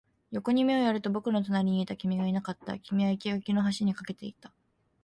[0.31, 2.79] 横に目をやると、僕の隣にいた君がいなかった。
[2.79, 4.51] 君は生垣の端に駆けていた。